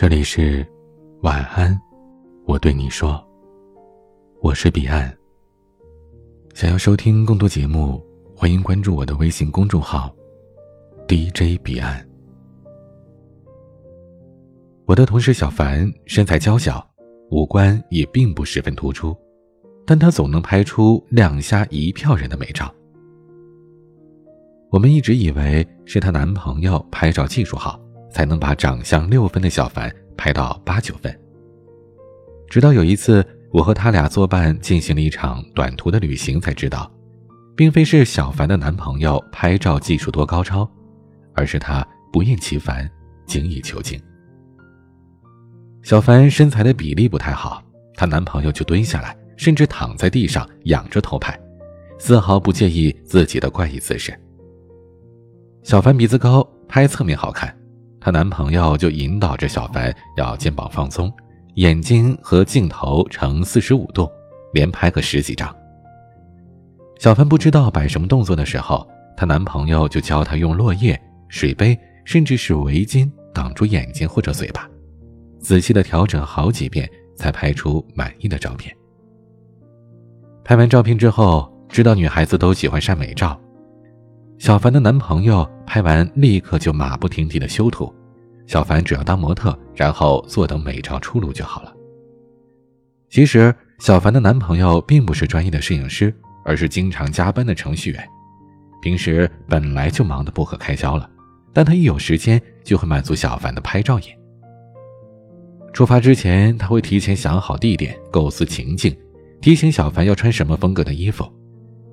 [0.00, 0.64] 这里是
[1.22, 1.76] 晚安，
[2.44, 3.20] 我对你说，
[4.40, 5.12] 我是彼岸。
[6.54, 8.00] 想要收听更多节目，
[8.32, 10.14] 欢迎关注我的微信公众号
[11.08, 12.08] DJ 彼岸。
[14.86, 16.88] 我的同事小凡身材娇小，
[17.32, 19.16] 五官也并不十分突出，
[19.84, 22.72] 但她总能拍出亮瞎一票人的美照。
[24.70, 27.80] 我们一直以为是她男朋友拍照技术好。
[28.18, 31.16] 才能把长相六分的小凡拍到八九分。
[32.48, 36.90] 直到有一次，我和他俩作伴进行了一场短途的旅行，才知道，
[37.56, 40.68] 并非是小凡的男朋友拍照技术多高超，
[41.32, 42.90] 而是他不厌其烦、
[43.24, 43.96] 精益求精。
[45.84, 47.62] 小凡身材的比例不太好，
[47.94, 51.40] 她男朋友就蹲下来，甚至躺在地上仰着头拍，
[52.00, 54.12] 丝毫不介意自己的怪异姿势。
[55.62, 57.56] 小凡鼻子高，拍侧面好看。
[58.00, 61.12] 她男朋友就引导着小凡要肩膀放松，
[61.54, 64.08] 眼睛和镜头呈四十五度，
[64.52, 65.54] 连拍个十几张。
[66.98, 74.68] 小凡不知道摆什么动作的时候，她男朋友就教她用落叶、水杯，甚至是围巾挡住眼睛或者嘴巴，
[75.40, 78.74] 仔细的调整好几遍，才拍出满意的照片。
[80.44, 83.38] 拍完照片之后，知道女孩子都喜欢晒美照。
[84.38, 87.94] 小凡的男朋友拍完，立刻就马不停蹄的修图。
[88.46, 91.74] 小凡只要当模特，然后坐等美照出炉就好了。
[93.10, 96.12] 其实，小凡的男朋友并不是专业的摄影师，
[96.46, 98.08] 而是经常加班的程序员。
[98.80, 101.08] 平时本来就忙得不可开交了，
[101.52, 104.06] 但他一有时间就会满足小凡的拍照瘾。
[105.74, 108.96] 出发之前，他会提前想好地点，构思情境，
[109.42, 111.30] 提醒小凡要穿什么风格的衣服。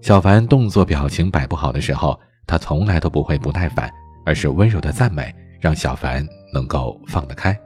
[0.00, 3.88] 小凡动作表情摆不好的时候，他从来都不会不耐烦，
[4.24, 7.56] 而是温柔的赞美，让小凡能够放得开。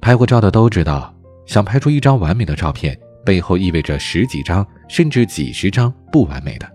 [0.00, 1.14] 拍过照的都知道，
[1.46, 6.68] 想拍出一张完美的照片，背后意味着十几张甚至几十张不完美的。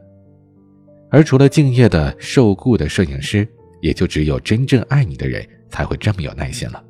[1.09, 3.45] 而除了敬业的受雇的摄影师，
[3.81, 6.81] 也就只有真正爱你的人才会这么有耐心了。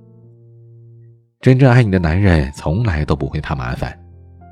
[1.41, 3.97] 真正爱你的男人从来都不会怕麻烦，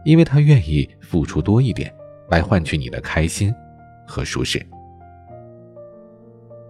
[0.03, 1.93] 因为他愿意付出多一点，
[2.29, 3.53] 来换取你的开心
[4.07, 4.65] 和舒适。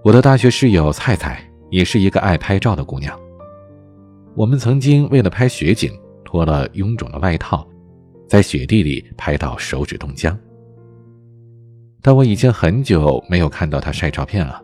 [0.06, 3.20] 我的大学室友菜菜也是一个爱拍照的姑娘。
[4.36, 5.92] 我们曾经为了拍雪景，
[6.24, 7.68] 脱了臃肿的外套，
[8.28, 10.38] 在雪地里拍到手指冻僵。
[12.04, 14.62] 但我已经很久没有看到她晒照片了，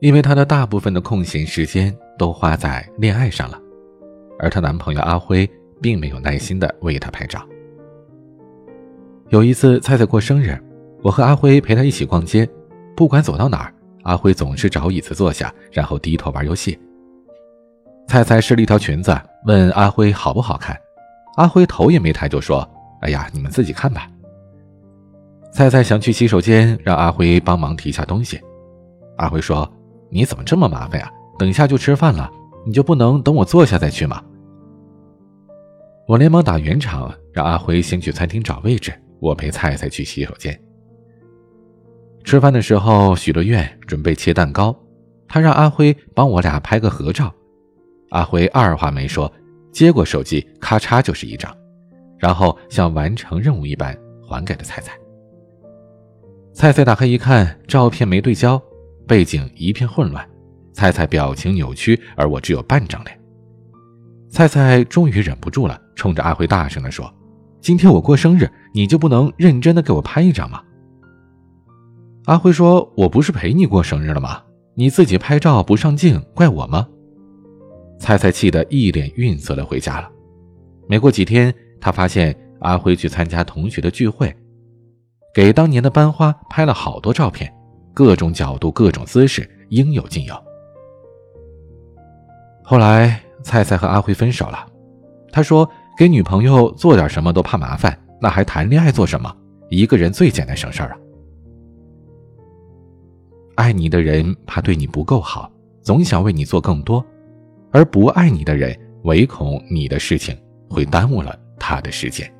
[0.00, 3.56] 因为她的大部分的空闲时间都花在恋爱上了，
[4.40, 5.48] 而她男朋友阿辉
[5.80, 7.40] 并没有耐心的为她拍照。
[9.28, 10.60] 有一次菜菜过生日，
[11.04, 12.48] 我和阿辉陪她一起逛街，
[12.96, 13.73] 不管走到哪儿。
[14.04, 16.78] 阿辉总是找椅子坐下，然后低头玩游戏。
[18.06, 20.78] 菜菜试了一条裙子，问阿辉好不好看。
[21.36, 22.68] 阿辉头也没抬就说
[23.00, 24.08] ：“哎呀，你们自己看吧。”
[25.52, 28.40] 菜菜想去洗手间，让阿辉帮忙提下东西。
[29.16, 29.68] 阿辉说
[30.10, 31.10] ：“你怎么这么麻烦呀？
[31.38, 32.30] 等一下就吃饭了，
[32.66, 34.22] 你就不能等我坐下再去吗？”
[36.06, 40.60] 我连忙打圆场，让阿辉先去餐厅找位置，我陪菜菜去洗手间。
[42.24, 44.74] 吃饭的时候许了愿，准备切蛋糕。
[45.28, 47.32] 他让阿辉帮我俩拍个合照。
[48.10, 49.30] 阿辉二话没说，
[49.70, 51.54] 接过手机，咔嚓就是一张，
[52.18, 53.96] 然后像完成任务一般
[54.26, 54.92] 还给了菜菜。
[56.54, 58.60] 菜菜打开一看，照片没对焦，
[59.06, 60.26] 背景一片混乱，
[60.72, 63.20] 菜菜表情扭曲，而我只有半张脸。
[64.30, 67.12] 菜菜终于忍不住了，冲着阿辉大声地说
[67.60, 70.62] ：“今天我过生日，你就不能认真的给我拍一张吗？”
[72.26, 74.42] 阿辉说：“我不是陪你过生日了吗？
[74.74, 76.88] 你自己拍照不上镜，怪我吗？”
[78.00, 80.10] 菜菜气得一脸愠色的回家了。
[80.88, 84.34] 没过几天，他发现阿辉去参加同学的聚会，
[85.34, 87.52] 给当年的班花拍了好多照片，
[87.92, 90.34] 各种角度、各种姿势，应有尽有。
[92.62, 94.66] 后来，菜菜和阿辉分手了。
[95.30, 95.68] 他说
[95.98, 99.30] ：“给女朋友做点什么都怕麻烦，那还谈恋爱做什么？
[99.68, 100.96] 一个人最简单省事儿啊。”
[103.56, 105.50] 爱你的人怕对你不够好，
[105.82, 107.04] 总想为你做更多；
[107.70, 110.36] 而不爱你的人，唯恐你的事情
[110.68, 112.30] 会耽误了他的时间。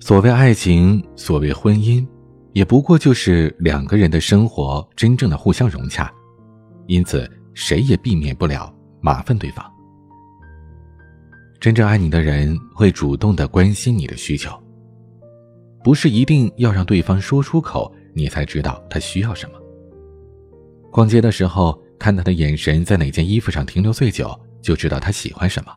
[0.00, 2.06] 所谓爱情，所谓婚姻，
[2.52, 6.10] 也不过就是两个人的生活真正的互相融洽，
[6.86, 9.64] 因此谁也避免不了麻烦对方。
[11.60, 14.50] 真正爱你的人会主动的关心你的需求，
[15.84, 17.92] 不是一定要让对方说出口。
[18.18, 19.52] 你才知道他需要什么。
[20.90, 25.72] 逛街的时候，看他的眼神在哪件衣服上停留最久，就知道他喜欢什么。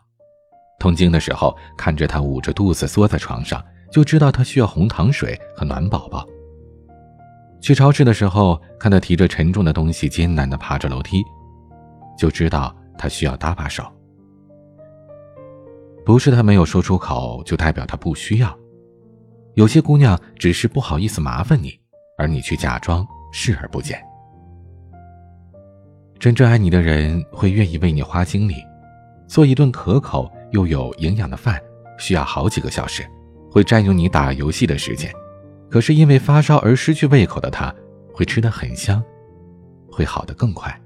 [0.79, 6.27] 痛经的时候，看着他捂着肚子缩在床上，就知道他需要红糖水和暖宝宝。
[7.61, 11.23] 去超市的时候，看他提着沉重的东西艰难地爬着楼梯，
[12.17, 13.83] 就知道他需要搭把手。
[16.03, 18.57] 不是他没有说出口，就代表他不需要。
[19.53, 21.77] 有些姑娘只是不好意思麻烦你，
[22.21, 23.99] 而你却假装视而不见。
[26.19, 28.55] 真正爱你的人会愿意为你花精力，
[29.27, 30.31] 做一顿可口。
[30.51, 31.57] 又有营养的饭
[31.97, 33.07] 需要好几个小时，
[33.49, 35.09] 会占用你打游戏的时间。
[35.69, 37.73] 可是因为发烧而失去胃口的他，
[38.13, 39.01] 会吃得很香，
[39.89, 40.77] 会好得更快。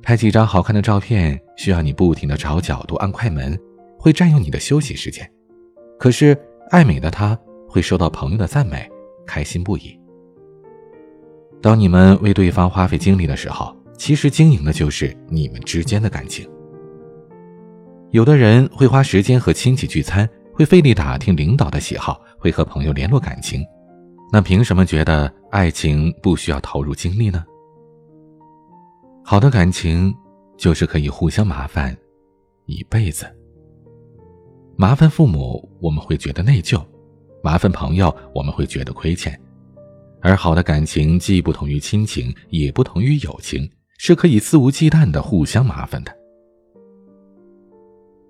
[0.00, 3.58] 拍几张好看的照片需要你不停的找角度按快门，
[3.98, 5.28] 会占用你的休息时间。
[5.98, 6.38] 可是
[6.70, 7.36] 爱美的他
[7.68, 8.88] 会收到朋友的赞美，
[9.26, 9.98] 开心不已。
[11.60, 16.48] 当你们为对方花费精力的时候，其实经营的就是你们之间的感情。
[18.10, 23.64] 有的人会花时间和亲戚聚餐，会费力打听领导的喜好，会和朋友联络感情，
[24.32, 27.44] 那凭什么觉得爱情不需要投入精力呢？
[29.24, 30.14] 好的感情
[30.56, 31.96] 就是可以互相麻烦
[32.66, 33.26] 一辈子。
[34.76, 36.80] 麻烦父母我们会觉得内疚，
[37.46, 39.40] 麻烦朋友我们会觉得亏欠，
[40.20, 46.10] 而好的感情既不同于亲情，也不同于友情，是可以肆无忌惮的互相麻烦的。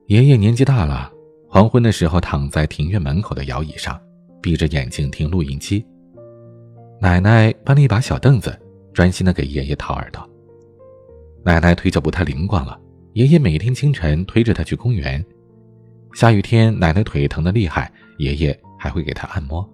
[0.08, 1.10] 爷爷年纪大了，
[1.48, 3.98] 黄昏的时候躺在庭院门口的摇椅上，
[4.42, 5.82] 闭着眼睛听录音机。
[7.00, 8.54] 奶奶搬了一把小凳子，
[8.92, 10.22] 专心的给爷爷掏耳朵。
[11.42, 12.78] 奶奶腿脚不太灵光了，
[13.14, 15.24] 爷爷每天清晨推着她去公园。
[16.14, 19.68] 下雨天，奶奶腿疼的厉害，爷爷还会给她按摩。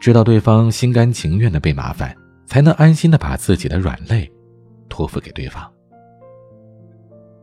[0.00, 2.14] 知道对方心甘情愿的被麻烦，
[2.46, 4.30] 才能安心的把自己的软肋
[4.88, 5.70] 托付给对方。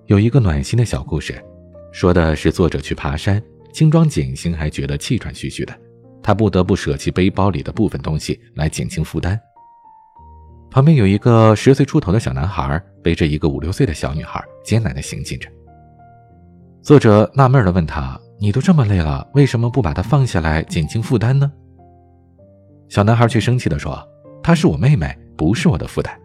[0.05, 1.41] 有一个暖心的小故事，
[1.91, 3.41] 说的是作者去爬山，
[3.73, 5.73] 轻装简行，还觉得气喘吁吁的，
[6.21, 9.39] 他不得不舍弃背包里的部分东西来减轻负担。
[10.69, 15.49] 旁边有一个十岁出头的小男孩，背着一个五六岁的小女孩，艰难地行进着。
[16.89, 21.51] 作者纳闷地问他：“你都这么累了，为什么不把它放下来减轻负担呢？”
[22.89, 24.03] 小男孩却生气地说
[24.41, 26.19] ：“她是我妹妹，不是我的负担。”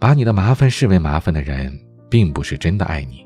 [0.00, 1.72] 把你的麻烦视为麻烦的人，
[2.10, 3.24] 并不是真的爱你。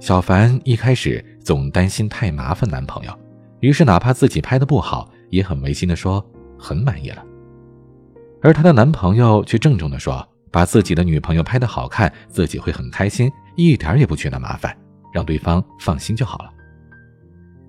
[0.00, 3.18] 小凡一开始总担心太麻烦男朋友，
[3.60, 6.22] 于是哪怕自己拍的不好，也很违心的说
[6.58, 7.24] 很满意了。
[8.42, 14.76] 而她的男朋友却郑重的说，把自己的女朋友拍的好看，自己会很开心，一点也不觉得麻烦，
[15.12, 16.52] 让对方放心就好了。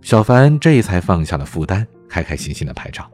[0.01, 3.09] 小凡这才放下了负担，开开心心的拍照。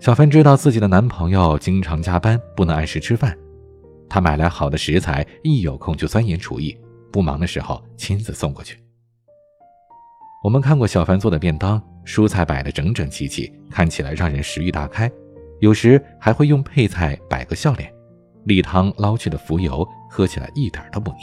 [0.00, 3.36] 小凡知道自己的男朋友经常加班，不能按时吃饭。
[4.08, 6.76] 他买来好的食材，一有空就钻研厨艺，
[7.12, 8.78] 不忙的时候亲自送过去。
[10.42, 15.10] 我们看过小凡做的便当，蔬菜摆得整整齐齐，看起来让人食欲大开。
[15.60, 17.90] 有时还会用配菜摆个笑脸，
[18.44, 21.18] 例汤捞去的浮油，喝起来一点都不腻。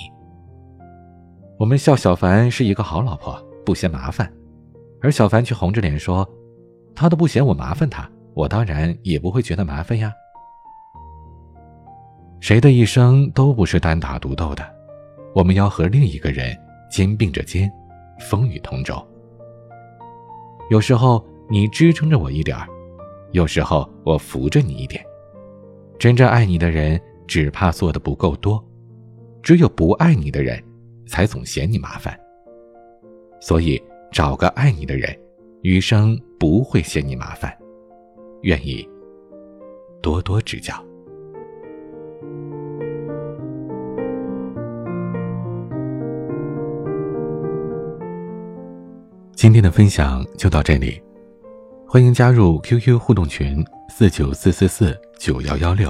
[1.58, 4.32] 我们笑小凡是一个好老婆，不嫌麻烦，
[5.02, 6.28] 而小凡却红着脸说
[6.96, 10.14] ：“他都不嫌我麻烦他。”我当然也不会觉得麻烦呀。
[12.40, 14.64] 谁的一生都不是单打独斗的，
[15.36, 16.58] 我们要和另一个人
[16.90, 17.70] 肩并着肩，
[18.22, 19.06] 风雨同舟。
[20.70, 22.58] 有时候你支撑着我一点
[23.34, 25.04] 有时候我扶着你一点。
[26.00, 27.00] 真正爱你的人
[27.32, 28.62] 只怕做的不够多，
[29.42, 30.62] 只有不爱你的人，
[31.08, 32.14] 才总嫌你麻烦。
[33.40, 35.18] 所以找个爱你的人，
[35.62, 37.58] 余生不会嫌你麻烦。
[38.42, 38.86] 愿意
[40.02, 40.76] 多多指教。
[49.32, 51.02] 今天的分享就到这里，
[51.88, 55.90] 欢迎加入 QQ 互动群四九四四四九幺幺六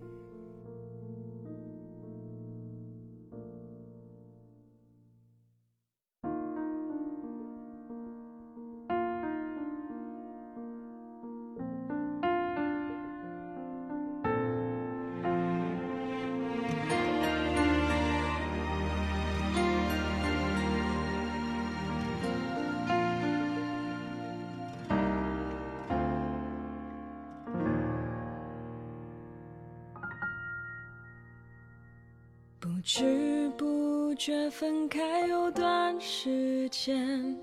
[32.81, 37.37] 不知不觉分开有段时间，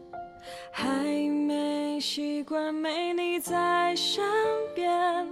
[0.73, 0.85] 还
[1.31, 4.21] 没习惯没你在身
[4.75, 5.25] 边。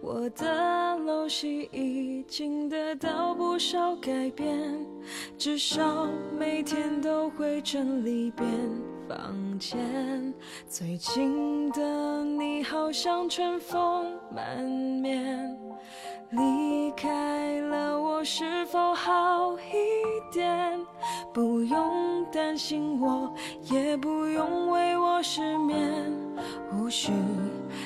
[0.00, 4.84] 我的陋习已经得到不少改变，
[5.38, 8.44] 至少每天都会整理遍
[9.08, 9.78] 房间。
[10.66, 15.56] 最近的你好像春风满面，
[16.32, 20.80] 离开了我是否好一点？
[21.32, 23.32] 不用担心我，
[23.70, 25.78] 也不用为我失眠，
[26.72, 27.12] 无需。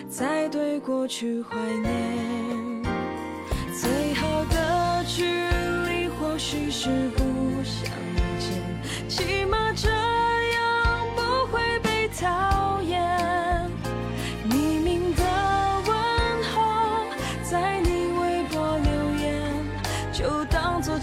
[0.08, 2.82] 再对过去怀念，
[3.74, 5.24] 最好的距
[5.88, 7.10] 离或许是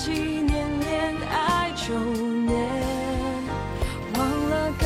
[0.04, 2.70] 几年恋爱九年，
[4.16, 4.86] 忘了跟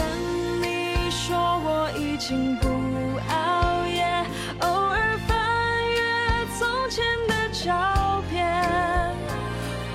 [0.61, 2.67] 你说我已经不
[3.33, 4.05] 熬夜，
[4.59, 5.35] 偶尔翻
[5.89, 8.45] 阅从前的照片，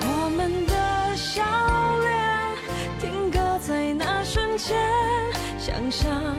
[0.01, 1.41] 我们的笑
[2.01, 2.11] 脸
[2.99, 4.77] 定格在那瞬间，
[5.57, 6.35] 想想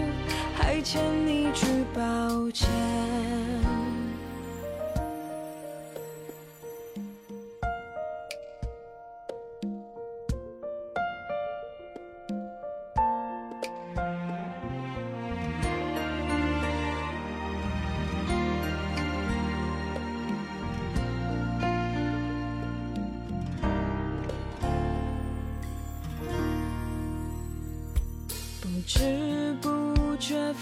[0.54, 1.64] 还欠你句
[1.94, 2.68] 抱歉。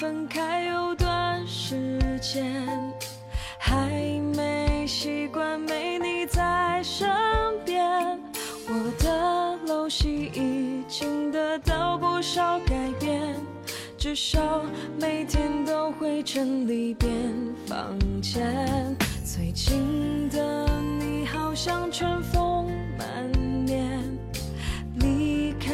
[0.03, 2.45] 分开有段时间，
[3.57, 3.89] 还
[4.35, 7.09] 没习惯没你在身
[7.65, 7.81] 边。
[8.67, 13.37] 我的陋习已经得到不少改变，
[13.97, 14.65] 至少
[14.99, 17.09] 每天都会整理遍
[17.69, 18.43] 房间。
[19.25, 20.67] 最近的
[20.99, 22.69] 你好像春风
[22.99, 23.31] 满
[23.65, 24.01] 面，
[24.97, 25.73] 离开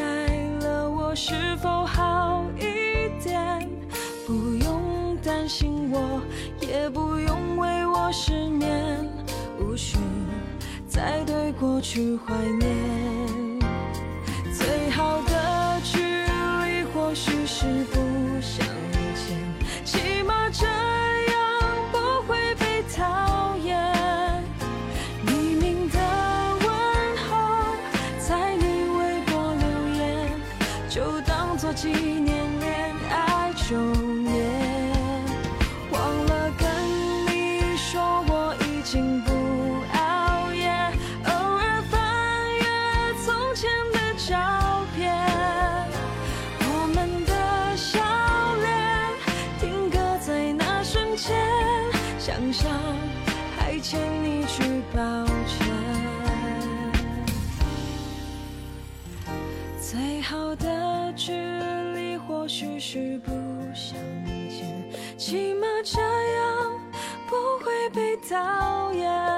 [0.61, 1.33] 了我是
[1.63, 2.78] 否好一？
[5.49, 6.21] 心我
[6.61, 9.03] 也不用为我失眠，
[9.59, 9.97] 无需
[10.87, 13.48] 再对过去怀念。
[43.59, 45.13] 前的照片，
[46.61, 47.99] 我们的笑
[48.61, 48.71] 脸
[49.59, 51.35] 定格在那瞬间，
[52.17, 52.71] 想想
[53.57, 54.63] 还欠你句
[54.95, 55.67] 抱歉。
[59.81, 63.31] 最好的距离或许是不
[63.75, 63.93] 相
[64.47, 66.79] 见，起码这样
[67.27, 67.35] 不
[67.65, 69.28] 会被讨厌。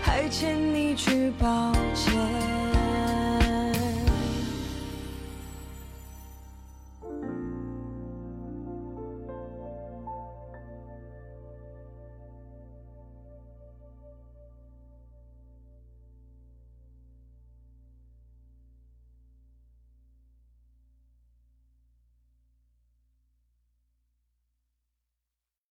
[0.00, 2.81] 还欠你句抱歉。